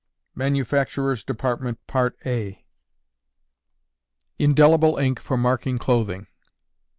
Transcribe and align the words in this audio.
MANUFACTURERS' 0.33 1.23
DEPARTMENT. 1.23 1.79
_Indelible 4.39 4.99
Ink 4.99 5.19
for 5.19 5.37
Marking 5.37 5.77
Clothing. 5.77 6.25